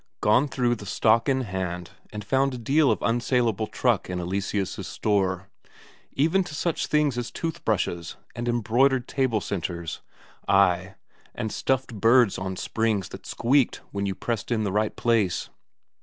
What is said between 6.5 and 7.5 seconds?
such things as